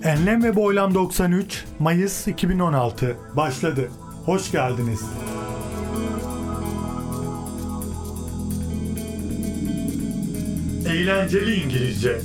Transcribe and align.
Enlem 0.05 0.43
ve 0.43 0.57
Boylam 0.57 0.95
93 0.95 1.65
Mayıs 1.79 2.29
2016 2.29 3.17
başladı. 3.37 3.91
Hoş 4.25 4.53
geldiniz. 4.53 5.01
Eğlenceli 10.89 11.55
İngilizce. 11.55 12.21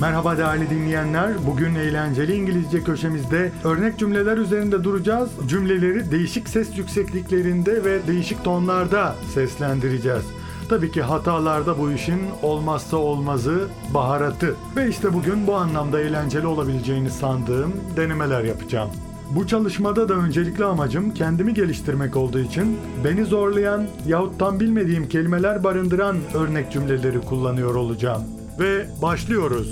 Merhaba 0.00 0.38
değerli 0.38 0.70
dinleyenler. 0.70 1.32
Bugün 1.46 1.74
eğlenceli 1.74 2.34
İngilizce 2.34 2.84
köşemizde 2.84 3.52
örnek 3.64 3.98
cümleler 3.98 4.36
üzerinde 4.36 4.84
duracağız. 4.84 5.30
Cümleleri 5.48 6.10
değişik 6.10 6.48
ses 6.48 6.78
yüksekliklerinde 6.78 7.84
ve 7.84 8.06
değişik 8.06 8.44
tonlarda 8.44 9.14
seslendireceğiz. 9.34 10.24
Tabii 10.68 10.90
ki 10.90 11.02
hatalarda 11.02 11.78
bu 11.78 11.92
işin 11.92 12.20
olmazsa 12.42 12.96
olmazı 12.96 13.68
baharatı. 13.94 14.54
Ve 14.76 14.88
işte 14.88 15.12
bugün 15.14 15.46
bu 15.46 15.54
anlamda 15.54 16.00
eğlenceli 16.00 16.46
olabileceğini 16.46 17.10
sandığım 17.10 17.72
denemeler 17.96 18.44
yapacağım. 18.44 18.90
Bu 19.30 19.46
çalışmada 19.46 20.08
da 20.08 20.14
öncelikli 20.14 20.64
amacım 20.64 21.14
kendimi 21.14 21.54
geliştirmek 21.54 22.16
olduğu 22.16 22.40
için 22.40 22.78
beni 23.04 23.24
zorlayan 23.24 23.86
yahut 24.06 24.38
tam 24.38 24.60
bilmediğim 24.60 25.08
kelimeler 25.08 25.64
barındıran 25.64 26.16
örnek 26.34 26.72
cümleleri 26.72 27.20
kullanıyor 27.20 27.74
olacağım. 27.74 28.22
Ve 28.58 28.86
başlıyoruz. 29.02 29.68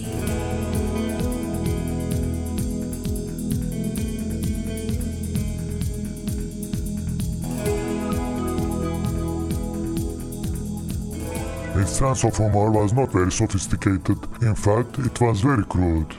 His 11.74 11.88
sense 11.88 12.24
of 12.24 12.38
humor 12.38 12.72
was 12.72 12.92
not 12.92 13.12
very 13.12 13.30
sophisticated. 13.30 14.16
In 14.42 14.54
fact, 14.54 14.98
it 14.98 15.20
was 15.20 15.42
very 15.42 15.64
crude. 15.64 16.14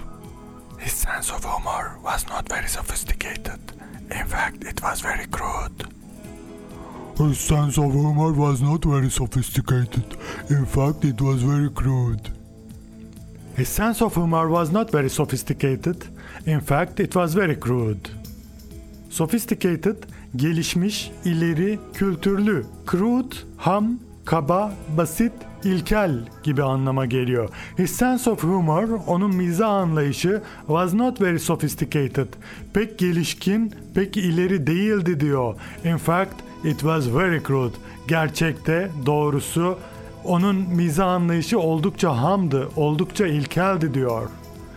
His 0.79 0.94
sense 0.94 1.31
of 1.31 1.44
humor 1.44 1.97
was 2.03 2.28
not 2.29 2.50
very 2.50 2.68
sophisticated. 2.68 3.59
In 4.12 4.28
fact, 4.28 4.63
it 4.63 4.81
was 4.81 5.02
very 5.02 5.25
crude. 5.31 5.88
His 7.18 7.38
sense 7.40 7.78
of 7.78 7.91
humor 7.94 8.34
was 8.34 8.62
not 8.62 8.84
very 8.85 9.09
sophisticated. 9.09 10.18
In 10.50 10.66
fact, 10.66 11.06
it 11.06 11.22
was 11.22 11.44
very 11.44 11.69
crude. 11.69 12.43
His 13.58 13.69
sense 13.69 14.02
of 14.02 14.16
humor 14.16 14.50
was 14.50 14.72
not 14.72 14.91
very 14.91 15.09
sophisticated. 15.09 15.96
In 16.46 16.59
fact, 16.59 17.00
it 17.00 17.14
was 17.14 17.36
very 17.36 17.59
crude. 17.59 18.09
Sophisticated, 19.09 19.96
gelişmiş, 20.36 21.12
ileri, 21.25 21.80
kültürlü. 21.94 22.66
Crude, 22.91 23.36
ham, 23.58 24.00
kaba, 24.25 24.74
basit, 24.97 25.31
ilkel 25.64 26.19
gibi 26.44 26.64
anlama 26.64 27.06
geliyor. 27.06 27.50
His 27.78 27.91
sense 27.91 28.30
of 28.30 28.44
humor, 28.44 28.90
onun 29.08 29.36
mizah 29.36 29.70
anlayışı 29.70 30.41
was 30.68 30.94
not 30.94 31.22
very 31.22 31.40
sophisticated. 31.40 32.28
Pek 32.74 33.00
gelişkin, 33.00 33.75
pek 33.96 34.18
ileri 34.18 34.68
değildi 34.68 35.20
diyor. 35.20 35.56
In 35.85 35.97
fact, 35.97 36.35
it 36.64 36.80
was 36.80 37.16
very 37.16 37.44
crude. 37.44 37.75
Gerçekte, 38.08 38.90
doğrusu 39.06 39.78
onun 40.25 40.56
mizah 40.56 41.07
anlayışı 41.07 41.59
oldukça 41.59 42.17
hamdı, 42.17 42.69
oldukça 42.75 43.28
ilkeldi 43.28 43.94
diyor. 43.94 44.29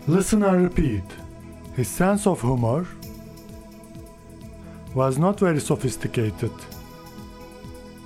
Listen 0.09 0.41
and 0.41 0.65
repeat. 0.65 1.03
His 1.77 1.87
sense 1.87 2.29
of 2.29 2.43
humor 2.43 2.85
was 4.93 5.17
not 5.17 5.41
very 5.41 5.61
sophisticated. 5.61 6.51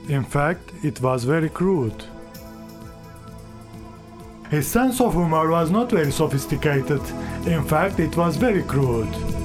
In 0.10 0.24
fact, 0.24 0.84
it 0.84 0.96
was 0.98 1.28
very 1.28 1.50
crude. 1.50 2.04
His 4.52 4.68
sense 4.68 5.04
of 5.04 5.14
humor 5.14 5.50
was 5.50 5.72
not 5.72 5.92
very 5.92 6.12
sophisticated. 6.12 7.02
In 7.48 7.64
fact, 7.64 8.00
it 8.00 8.16
was 8.16 8.38
very 8.38 8.64
crude. 8.64 9.41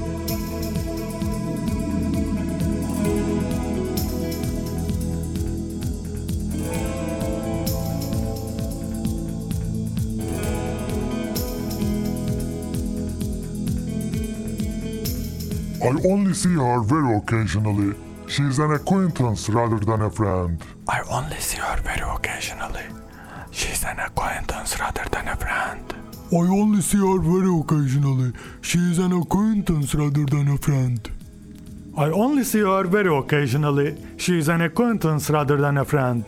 I 15.86 15.94
only 16.04 16.34
see 16.34 16.54
her 16.54 16.80
very 16.80 17.16
occasionally. 17.16 17.94
She 18.26 18.42
is 18.42 18.58
an 18.58 18.72
acquaintance 18.72 19.48
rather 19.48 19.78
than 19.78 20.02
a 20.02 20.10
friend. 20.10 20.60
I 20.88 21.00
only 21.08 21.38
see 21.38 21.58
her 21.58 21.76
very 21.76 22.02
occasionally. 22.02 22.82
She's 23.52 23.84
an 23.84 24.00
acquaintance 24.00 24.80
rather 24.80 25.04
than 25.12 25.28
a 25.28 25.36
friend. 25.36 25.94
I 26.32 26.36
only 26.38 26.80
see 26.80 26.98
her 26.98 27.20
very 27.20 27.60
occasionally. 27.60 28.32
She 28.62 28.78
is 28.78 28.98
an 28.98 29.12
acquaintance 29.12 29.94
rather 29.94 30.25
than 30.25 30.48
a 30.48 30.58
friend. 30.58 31.08
I 31.96 32.06
only 32.06 32.42
see 32.42 32.62
her 32.62 32.82
very 32.82 33.16
occasionally. 33.16 33.96
She 34.16 34.38
is 34.41 34.48
an 34.48 34.62
acquaintance 34.62 35.30
rather 35.30 35.56
than 35.56 35.78
a 35.78 35.84
friend. 35.84 36.25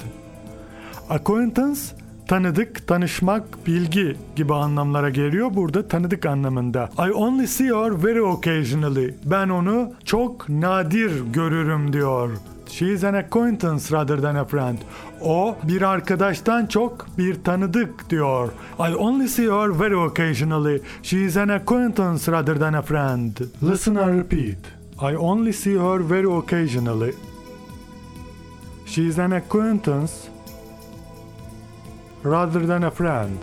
Acquaintance, 1.10 1.94
tanıdık, 2.28 2.86
tanışmak, 2.86 3.66
bilgi 3.66 4.16
gibi 4.36 4.54
anlamlara 4.54 5.10
geliyor. 5.10 5.50
Burada 5.54 5.88
tanıdık 5.88 6.26
anlamında. 6.26 6.90
I 6.98 7.12
only 7.12 7.46
see 7.46 7.66
her 7.66 8.04
very 8.04 8.22
occasionally. 8.22 9.14
Ben 9.24 9.48
onu 9.48 9.92
çok 10.04 10.48
nadir 10.48 11.22
görürüm 11.32 11.92
diyor. 11.92 12.30
She 12.66 12.86
is 12.86 13.04
an 13.04 13.14
acquaintance 13.14 13.96
rather 13.96 14.22
than 14.22 14.34
a 14.34 14.44
friend. 14.44 14.78
O 15.22 15.56
bir 15.62 15.82
arkadaştan 15.82 16.66
çok 16.66 17.06
bir 17.18 17.44
tanıdık 17.44 18.10
diyor. 18.10 18.48
I 18.78 18.94
only 18.94 19.28
see 19.28 19.46
her 19.46 19.80
very 19.80 19.96
occasionally. 19.96 20.82
She 21.02 21.18
is 21.18 21.36
an 21.36 21.48
acquaintance 21.48 22.32
rather 22.32 22.58
than 22.58 22.72
a 22.72 22.82
friend. 22.82 23.36
Listen 23.62 23.94
and 23.94 24.18
repeat. 24.18 24.58
I 25.12 25.16
only 25.16 25.52
see 25.52 25.78
her 25.78 26.10
very 26.10 26.26
occasionally. 26.26 27.14
She 28.86 29.02
is 29.02 29.18
an 29.18 29.30
acquaintance 29.30 30.12
rather 32.22 32.66
than 32.66 32.84
a 32.84 32.90
friend. 32.90 33.38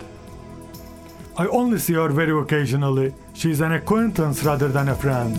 I 1.38 1.46
only 1.48 1.78
see 1.78 1.94
her 1.94 2.08
very 2.08 2.38
occasionally. 2.38 3.14
She 3.34 3.50
is 3.50 3.60
an 3.60 3.72
acquaintance 3.72 4.42
rather 4.42 4.68
than 4.68 4.88
a 4.88 4.94
friend. 4.94 5.36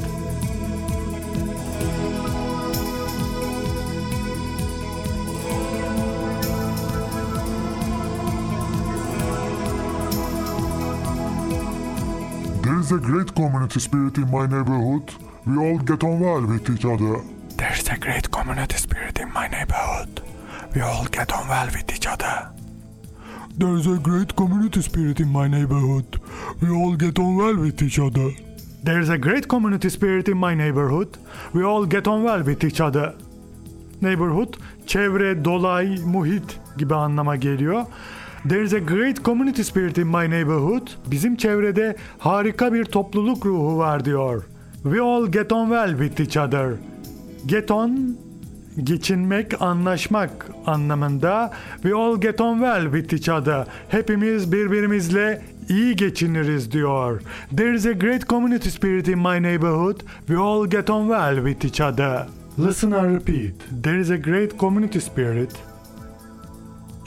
There 12.64 12.80
is 12.80 12.92
a 12.92 12.98
great 12.98 13.34
community 13.34 13.80
spirit 13.80 14.18
in 14.18 14.30
my 14.30 14.46
neighborhood. 14.46 15.14
We 15.48 15.58
all 15.58 15.80
get 15.80 16.04
on 16.04 16.20
well 16.20 16.46
with 16.46 16.70
each 16.70 16.86
other. 16.86 17.24
There's 17.56 17.88
a 17.88 17.98
great 17.98 18.30
community 18.30 18.78
spirit 18.78 19.20
in 19.20 19.34
my 19.34 19.48
neighborhood. 19.48 20.22
We 20.76 20.82
all 20.82 21.06
get 21.06 21.32
on 21.34 21.48
well 21.48 21.68
with 21.68 21.92
each 21.92 22.06
other. 22.06 22.52
There's 23.60 23.88
a 23.88 23.98
great 23.98 24.36
community 24.36 24.84
spirit 24.84 25.20
in 25.20 25.30
my 25.30 25.48
neighborhood. 25.48 26.20
We 26.62 26.70
all 26.70 26.96
get 26.96 27.18
on 27.18 27.38
well 27.38 27.56
with 27.56 27.82
each 27.82 27.98
other. 27.98 28.30
There's 28.84 29.10
a 29.10 29.18
great 29.18 29.48
community 29.48 29.90
spirit 29.90 30.30
in 30.30 30.38
my 30.38 30.54
neighborhood. 30.54 31.18
We 31.54 31.64
all 31.64 31.86
get 31.86 32.08
on 32.08 32.24
well 32.24 32.44
with 32.44 32.64
each 32.64 32.80
other. 32.82 33.16
Neighborhood, 34.02 34.54
çevre, 34.86 35.46
dolay, 35.46 35.98
muhit 36.06 36.60
gibi 36.78 36.94
anlama 36.96 37.36
geliyor. 37.36 37.86
There's 38.46 38.74
a 38.74 38.80
great 38.80 39.24
community 39.24 39.64
spirit 39.64 39.98
in 39.98 40.08
my 40.08 40.30
neighborhood. 40.30 40.88
Bizim 41.12 41.36
çevrede 41.36 41.96
harika 42.20 42.74
bir 42.74 42.86
topluluk 42.86 43.46
ruhu 43.46 43.78
var 43.78 44.06
diyor. 44.06 44.44
We 44.84 45.02
all 45.02 45.32
get 45.32 45.52
on 45.52 45.70
well 45.70 45.90
with 45.90 46.20
each 46.20 46.38
other. 46.38 46.76
Get 47.46 47.72
on 47.72 48.18
geçinmek, 48.84 49.62
anlaşmak 49.62 50.32
anlamında. 50.66 51.52
We 51.82 51.96
all 51.96 52.22
get 52.22 52.42
on 52.42 52.60
well 52.60 52.84
with 52.84 53.14
each 53.14 53.30
other. 53.30 53.66
Hepimiz 53.90 54.52
birbirimizle 54.52 55.42
iyi 55.70 55.96
geçiniriz 55.96 56.72
diyor. 56.72 57.22
There 57.58 57.76
is 57.76 57.86
a 57.86 57.92
great 57.92 58.26
community 58.26 58.70
spirit 58.70 59.08
in 59.08 59.20
my 59.20 59.44
neighborhood. 59.44 60.00
We 60.28 60.38
all 60.38 60.70
get 60.70 60.90
on 60.90 61.08
well 61.10 61.36
with 61.36 61.66
each 61.66 61.82
other. 61.82 62.28
Listen 62.60 62.92
and 62.92 63.20
repeat. 63.20 63.54
There 63.84 64.00
is 64.00 64.12
a 64.12 64.18
great 64.18 64.58
community 64.58 65.02
spirit 65.02 65.52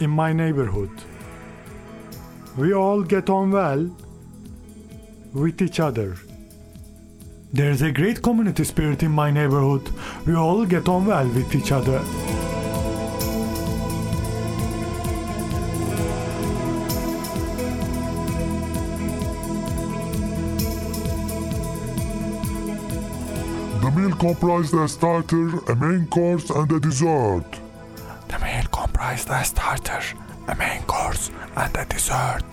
in 0.00 0.10
my 0.10 0.36
neighborhood. 0.36 0.90
We 2.56 2.74
all 2.74 3.02
get 3.02 3.30
on 3.30 3.52
well 3.52 3.90
with 5.34 5.62
each 5.62 5.80
other. 5.80 6.29
There's 7.52 7.82
a 7.82 7.90
great 7.90 8.22
community 8.22 8.62
spirit 8.62 9.02
in 9.02 9.10
my 9.10 9.32
neighborhood. 9.32 9.90
We 10.24 10.36
all 10.36 10.64
get 10.64 10.88
on 10.88 11.06
well 11.06 11.26
with 11.26 11.52
each 11.52 11.72
other. 11.72 11.98
The 23.80 23.90
meal 23.90 24.14
comprised 24.14 24.74
a 24.74 24.86
starter, 24.86 25.48
a 25.72 25.74
main 25.74 26.06
course, 26.06 26.50
and 26.50 26.70
a 26.70 26.78
dessert. 26.78 27.58
The 28.28 28.38
meal 28.38 28.64
comprised 28.70 29.28
a 29.28 29.42
starter, 29.42 30.02
a 30.46 30.54
main 30.54 30.82
course, 30.82 31.32
and 31.56 31.76
a 31.76 31.84
dessert. 31.84 32.44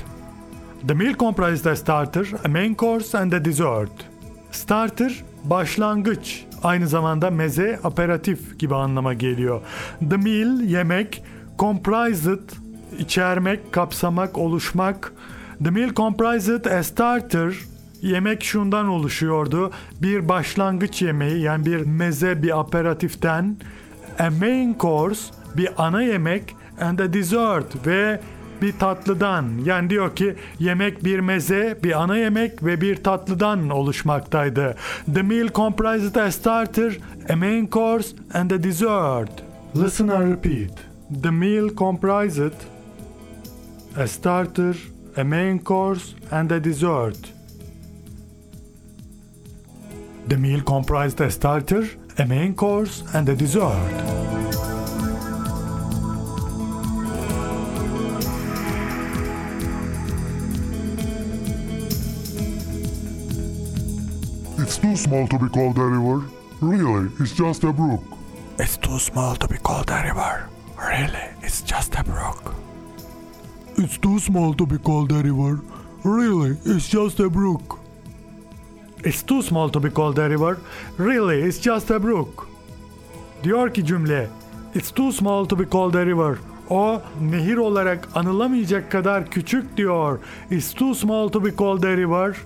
The 0.86 0.96
meal 0.96 1.14
comprised 1.14 1.68
a 1.68 1.76
starter, 1.76 2.26
a 2.44 2.50
main 2.50 2.74
course 2.74 3.14
and 3.14 3.32
a 3.32 3.40
dessert. 3.40 4.07
Starter 4.52 5.24
başlangıç, 5.44 6.46
aynı 6.64 6.88
zamanda 6.88 7.30
meze, 7.30 7.80
aperatif 7.84 8.60
gibi 8.60 8.76
anlama 8.76 9.14
geliyor. 9.14 9.62
The 10.10 10.18
meal 10.18 10.62
yemek, 10.62 11.24
comprised 11.60 12.50
içermek, 13.00 13.72
kapsamak, 13.72 14.38
oluşmak. 14.38 15.14
The 15.64 15.70
meal 15.70 15.94
comprised 15.94 16.66
a 16.66 16.84
starter 16.84 17.54
Yemek 18.02 18.44
şundan 18.44 18.88
oluşuyordu. 18.88 19.72
Bir 20.02 20.30
başlangıç 20.30 21.02
yemeği 21.02 21.42
yani 21.42 21.66
bir 21.66 21.86
meze 21.86 22.44
bir 22.44 22.60
aperatiften 22.60 23.58
a 24.20 24.30
main 24.30 24.76
course 24.80 25.34
bir 25.58 25.70
ana 25.78 26.02
yemek 26.02 26.56
and 26.82 27.00
a 27.00 27.14
dessert 27.14 27.88
ve 27.88 28.20
bir 28.62 28.72
tatlıdan 28.80 29.46
yani 29.64 29.90
diyor 29.90 30.16
ki 30.16 30.36
yemek 30.60 31.04
bir 31.04 31.20
meze, 31.20 31.78
bir 31.84 32.02
ana 32.04 32.18
yemek 32.18 32.64
ve 32.64 32.82
bir 32.82 32.96
tatlıdan 32.96 33.70
oluşmaktaydı. 33.70 34.76
The 35.14 35.22
meal 35.22 35.48
comprised 35.48 36.16
a 36.16 36.32
starter, 36.32 36.98
a 37.30 37.36
main 37.36 37.70
course 37.70 38.16
and 38.34 38.52
a 38.52 38.64
dessert. 38.64 39.32
Listen 39.76 40.08
and 40.08 40.32
repeat. 40.32 40.72
The 41.24 41.32
meal 41.32 41.70
comprised 41.76 42.62
a 43.98 44.08
starter, 44.08 44.76
a 45.18 45.24
main 45.24 45.60
course 45.60 46.16
and 46.32 46.52
a 46.52 46.64
dessert. 46.64 47.18
The 50.30 50.38
meal 50.38 50.62
comprised 50.66 51.20
a 51.20 51.30
starter, 51.30 51.86
a 52.20 52.26
main 52.26 52.56
course 52.56 53.04
and 53.14 53.30
a 53.30 53.40
dessert. 53.40 54.37
Small 64.98 65.28
to 65.28 65.38
be 65.40 65.50
called 65.50 65.78
a 65.78 65.86
river. 65.86 66.26
Really, 66.62 67.12
it's 67.20 67.34
just 67.34 67.64
a 67.64 67.72
brook. 67.72 68.04
It's 68.60 68.78
too 68.78 69.00
small 69.00 69.36
to 69.36 69.48
be 69.48 69.58
called 69.58 69.90
a 69.90 70.02
river. 70.04 70.50
Really, 70.78 71.30
it's 71.42 71.62
just 71.62 71.96
a 71.96 72.04
brook. 72.04 72.56
It's 73.78 73.98
too 73.98 74.20
small 74.20 74.54
to 74.56 74.66
be 74.66 74.78
called 74.78 75.12
a 75.12 75.22
river. 75.22 75.62
Really, 76.04 76.58
it's 76.66 76.88
just 76.90 77.20
a 77.20 77.30
brook. 77.30 77.80
It's 79.04 79.22
too 79.22 79.42
small 79.44 79.70
to 79.70 79.80
be 79.80 79.90
called 79.90 80.18
a 80.20 80.28
river. 80.30 80.60
Really, 80.98 81.42
it's 81.44 81.60
just 81.60 81.92
a 81.92 82.00
brook. 82.00 82.48
Diyor 83.44 83.74
ki 83.74 83.86
cümle, 83.86 84.28
It's 84.76 84.92
too 84.92 85.12
small 85.12 85.46
to 85.46 85.60
be 85.60 85.66
called 85.66 85.96
a 85.96 86.06
river. 86.06 86.40
O 86.70 87.02
nehir 87.22 87.58
olarak 87.58 88.08
anılamayacak 88.16 88.92
kadar 88.92 89.30
küçük 89.30 89.78
diyor. 89.78 90.20
It's 90.52 90.74
too 90.74 90.96
small 90.96 91.30
to 91.30 91.46
be 91.46 91.56
called 91.56 91.84
a 91.84 91.98
river. 91.98 92.38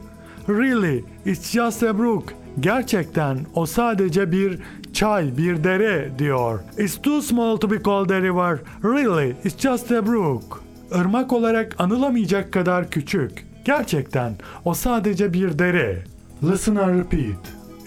Really, 0.48 1.04
it's 1.26 1.52
just 1.52 1.84
a 1.84 1.98
brook. 1.98 2.34
Gerçekten 2.60 3.38
o 3.56 3.66
sadece 3.66 4.32
bir 4.32 4.60
çay, 4.94 5.38
bir 5.38 5.64
dere 5.64 6.12
diyor. 6.20 6.60
It's 6.78 7.02
too 7.02 7.22
small 7.22 7.58
to 7.58 7.72
be 7.72 7.84
called 7.84 8.10
a 8.10 8.22
river. 8.22 8.60
Really, 8.84 9.30
it's 9.30 9.58
just 9.58 9.92
a 9.92 10.06
brook. 10.06 10.64
Irmak 10.96 11.34
olarak 11.34 11.76
anılamayacak 11.80 12.52
kadar 12.52 12.90
küçük. 12.90 13.46
Gerçekten 13.66 14.34
o 14.66 14.74
sadece 14.74 15.34
bir 15.34 15.60
dere. 15.60 16.04
Listen 16.44 16.76
and 16.76 17.00
repeat. 17.00 17.38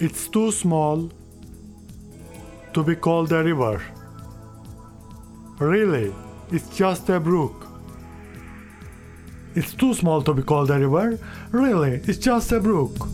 It's 0.00 0.31
too 0.31 0.52
small 0.52 1.00
to 2.72 2.87
be 2.87 3.00
called 3.00 3.31
a 3.31 3.44
river. 3.44 3.81
Really, 5.61 6.11
it's 6.52 6.76
just 6.76 7.11
a 7.11 7.25
brook. 7.25 7.66
It's 9.56 9.76
too 9.76 9.94
small 9.94 10.25
to 10.25 10.37
be 10.37 10.43
called 10.43 10.70
a 10.70 10.78
river. 10.78 11.19
Really, 11.52 11.94
it's 12.08 12.20
just 12.20 12.52
a 12.52 12.64
brook. 12.64 13.08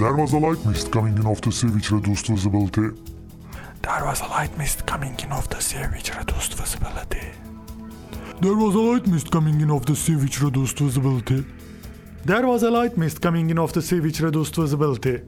There 0.00 0.14
was 0.14 0.32
a 0.32 0.38
light 0.38 0.64
mist 0.64 0.90
coming 0.90 1.14
in 1.18 1.26
off 1.26 1.42
the 1.42 1.52
sea 1.52 1.66
which 1.66 1.90
reduced 1.90 2.26
visibility. 2.28 2.88
There 3.82 4.04
was 4.06 4.22
a 4.22 4.28
light 4.28 4.56
mist 4.56 4.86
coming 4.86 5.14
in 5.22 5.30
off 5.30 5.50
the 5.50 5.60
sea 5.60 5.84
which 5.92 6.16
reduced 6.16 6.54
visibility. 6.54 7.20
There 8.40 8.56
was 8.56 8.74
a 8.74 8.80
light 8.80 9.06
mist 9.06 9.30
coming 9.30 9.60
in 9.60 9.70
off 9.70 9.84
the 9.84 9.94
sea 9.94 10.14
which 10.14 10.40
reduced 10.40 10.78
visibility. 10.78 11.44
There 12.24 12.46
was 12.46 12.62
a 12.62 12.70
light 12.70 12.96
mist 12.96 13.20
coming 13.20 13.50
in 13.50 13.58
off 13.58 13.74
the 13.74 13.82
sea 13.82 14.00
which 14.00 14.20
reduced 14.22 14.56
visibility. 14.56 15.20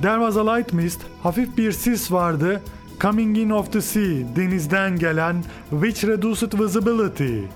There 0.00 0.20
was 0.20 0.36
a 0.36 0.44
light 0.44 0.72
mist, 0.72 1.00
hafif 1.22 1.56
bir 1.56 1.72
sis 1.72 2.12
vardı. 2.12 2.62
Coming 3.00 3.36
in 3.38 3.50
off 3.50 3.72
the 3.72 3.82
sea, 3.82 4.26
denizden 4.36 4.98
gelen, 4.98 5.44
which 5.70 6.04
reduced 6.04 6.54
visibility. 6.54 7.48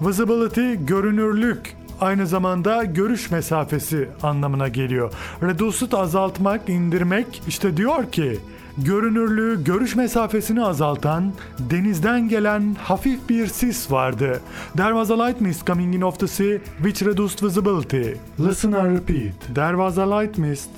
Visibility, 0.00 0.86
görünürlük, 0.86 1.76
aynı 2.04 2.26
zamanda 2.26 2.84
görüş 2.84 3.30
mesafesi 3.30 4.08
anlamına 4.22 4.68
geliyor. 4.68 5.12
Reduced 5.42 5.92
azaltmak, 5.92 6.68
indirmek, 6.68 7.42
işte 7.48 7.76
diyor 7.76 8.12
ki, 8.12 8.40
görünürlüğü, 8.78 9.64
görüş 9.64 9.96
mesafesini 9.96 10.64
azaltan 10.64 11.32
denizden 11.58 12.28
gelen 12.28 12.76
hafif 12.82 13.28
bir 13.28 13.46
sis 13.46 13.90
vardı. 13.90 14.40
There 14.76 14.88
was 14.88 15.10
a 15.10 15.26
light 15.26 15.66
coming 15.66 15.94
in 15.94 16.00
off 16.00 16.18
the 16.18 16.28
sea 16.28 16.58
which 16.82 17.02
reduced 17.02 17.42
visibility. 17.42 18.18
Listen 18.40 18.72
and 18.72 18.98
repeat. 18.98 19.54
There 19.54 19.72
was 19.72 19.98
a 19.98 20.20
light 20.20 20.38
mist 20.38 20.70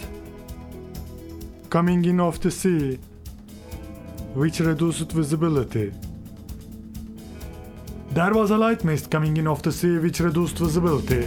coming 1.71 2.06
in 2.06 2.18
off 2.18 2.42
the 2.42 2.50
sea 2.50 2.99
which 4.35 4.61
reduced 4.61 5.16
visibility. 5.16 6.05
There 8.16 8.32
was 8.32 8.50
a 8.50 8.56
light 8.56 8.82
mist 8.82 9.11
coming 9.11 9.37
in 9.37 9.46
off 9.46 9.61
the 9.61 9.70
sea 9.70 9.99
which 9.99 10.20
reduced 10.20 10.56
visibility. 10.56 11.25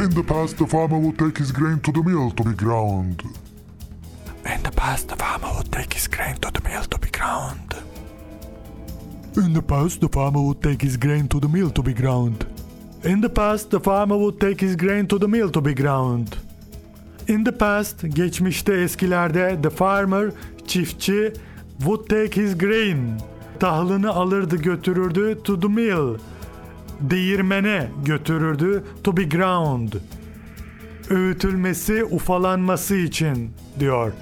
In 0.00 0.10
the 0.14 0.24
past, 0.24 0.56
the 0.56 0.66
farmer 0.68 1.00
would 1.00 1.18
take 1.18 1.38
his 1.38 1.50
grain 1.50 1.80
to 1.80 1.90
the 1.90 2.04
mill 2.04 2.30
to 2.30 2.44
be 2.44 2.54
ground. 2.54 3.20
In 4.44 4.62
the 4.62 4.70
past, 4.70 5.08
the 5.08 5.16
farmer 5.16 5.52
would 5.56 5.72
take 5.72 5.92
his 5.92 6.06
grain 6.06 6.36
to 6.36 6.52
the 6.52 6.60
mill 6.60 6.84
to 6.84 6.98
be 7.00 7.10
ground. 7.10 7.74
In 9.36 9.52
the 9.54 9.62
past, 9.62 10.00
the 10.00 10.08
farmer 10.08 10.40
would 10.40 10.62
take 10.62 10.82
his 10.82 10.96
grain 10.96 11.26
to 11.26 11.40
the 11.40 11.48
mill 11.48 11.70
to 11.72 11.82
be 11.82 11.92
ground. 11.92 12.46
In 13.04 13.22
the 13.22 13.28
past, 13.28 13.70
the 13.70 13.80
farmer 13.80 14.16
would 14.16 14.40
take 14.40 14.66
his 14.66 14.76
grain 14.76 15.06
to 15.06 15.18
the 15.18 15.28
mill 15.28 15.52
to 15.52 15.64
be 15.64 15.74
ground. 15.74 16.36
In 17.28 17.44
the 17.44 17.52
past, 17.52 18.04
geçmişte 18.14 18.74
eskilerde 18.74 19.58
the 19.62 19.70
farmer, 19.70 20.30
çiftçi, 20.66 21.32
would 21.78 22.08
take 22.08 22.42
his 22.42 22.58
grain, 22.58 22.98
tahılını 23.60 24.10
alırdı 24.10 24.56
götürürdü 24.56 25.38
to 25.44 25.60
the 25.60 25.68
mill, 25.68 26.18
değirmene 27.00 27.88
götürürdü 28.04 28.84
to 29.04 29.16
be 29.16 29.22
ground, 29.24 29.92
öğütülmesi, 31.10 32.04
ufalanması 32.04 32.96
için 32.96 33.50
diyor. 33.80 34.12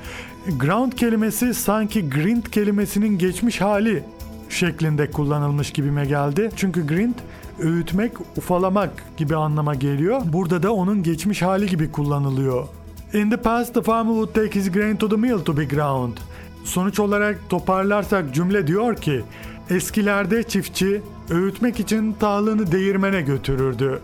Ground 0.60 0.92
kelimesi 0.92 1.54
sanki 1.54 2.10
grind 2.10 2.42
kelimesinin 2.42 3.18
geçmiş 3.18 3.60
hali 3.60 4.02
şeklinde 4.48 5.10
kullanılmış 5.10 5.70
gibime 5.70 6.04
geldi. 6.04 6.50
Çünkü 6.56 6.86
grind 6.86 7.14
öğütmek, 7.58 8.12
ufalamak 8.36 8.90
gibi 9.16 9.36
anlama 9.36 9.74
geliyor. 9.74 10.20
Burada 10.32 10.62
da 10.62 10.74
onun 10.74 11.02
geçmiş 11.02 11.42
hali 11.42 11.66
gibi 11.66 11.92
kullanılıyor. 11.92 12.68
In 13.14 13.30
the 13.30 13.36
past 13.36 13.74
the 13.74 13.82
farmer 13.82 14.12
would 14.12 14.34
take 14.34 14.60
his 14.60 14.72
grain 14.72 14.96
to 14.96 15.08
the 15.08 15.16
mill 15.16 15.38
to 15.38 15.56
be 15.56 15.64
ground. 15.64 16.16
Sonuç 16.64 17.00
olarak 17.00 17.50
toparlarsak 17.50 18.34
cümle 18.34 18.66
diyor 18.66 18.96
ki 18.96 19.24
eskilerde 19.70 20.42
çiftçi 20.42 21.02
öğütmek 21.30 21.80
için 21.80 22.12
tahılını 22.12 22.72
değirmene 22.72 23.22
götürürdü. 23.22 24.00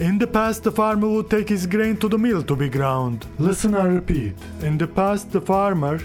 In 0.00 0.18
the 0.18 0.26
past 0.26 0.64
the 0.64 0.70
farmer 0.70 1.02
would 1.02 1.30
take 1.30 1.54
his 1.54 1.70
grain 1.70 1.96
to 1.96 2.10
the 2.10 2.16
mill 2.16 2.42
to 2.42 2.60
be 2.60 2.68
ground. 2.68 3.22
Listen 3.40 3.72
and 3.72 3.96
repeat. 3.96 4.34
In 4.66 4.78
the 4.78 4.86
past 4.86 5.32
the 5.32 5.40
farmer 5.40 6.00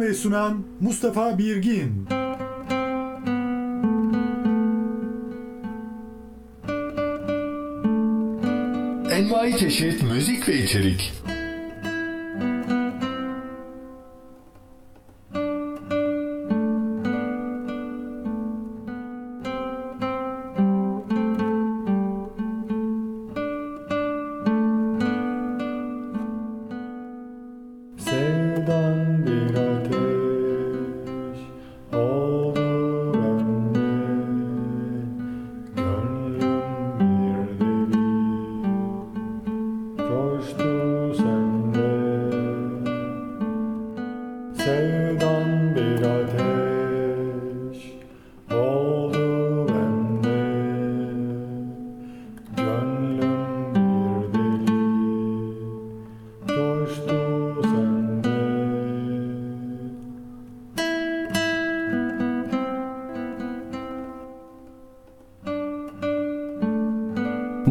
Hazırlayan 0.00 0.10
ve 0.10 0.14
sunan 0.14 0.64
Mustafa 0.80 1.38
Birgin. 1.38 2.06
Envai 9.10 9.58
çeşit 9.58 10.02
müzik 10.02 10.48
ve 10.48 10.64
içerik. 10.64 11.19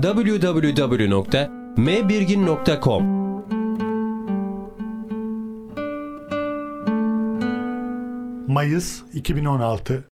www.mbirgin.com 0.09 3.03
Mayıs 8.47 9.01
2016 9.13 10.03